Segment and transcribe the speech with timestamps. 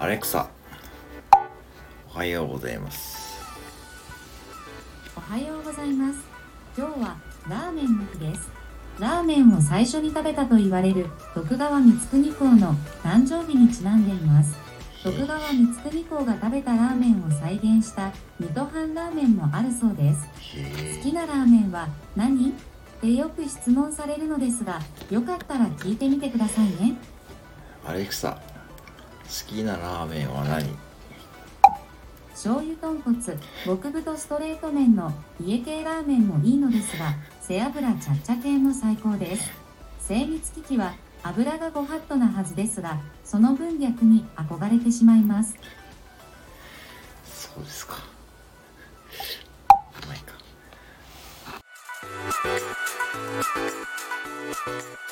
[0.00, 0.50] アレクサ
[2.12, 3.38] おはようございます。
[5.16, 6.18] おはようございます。
[6.76, 7.16] 今日は
[7.48, 8.50] ラーメンの日です。
[8.98, 12.74] ラーメンを最初に食べたと言われる徳川光圀公の
[13.04, 14.56] 誕生日にちなんでいます。
[15.04, 20.26] 徳川光圀公が食べたラーメンを再現した水戸藩ラーメンもあるそうです。
[20.58, 21.86] へ好きなラーメンは
[22.16, 22.50] 何？
[22.50, 22.52] っ
[23.02, 24.80] てよく質問されるのですが
[25.10, 26.96] よかったら聞いてみてくださいね。
[27.84, 28.40] アレクサ
[29.24, 30.64] 好きなラーメンは何？
[32.30, 33.18] 醤油豚骨
[33.64, 39.50] 極太ストレート麺の家系ラーメンもいいのですが背脂ちゃっちゃ系も最高です。
[40.00, 45.56] 精密機器は油がご法度なはずですがその分逆に憧れてしまいます。
[47.24, 47.94] そうですか
[52.44, 52.62] まあいい
[54.54, 55.11] か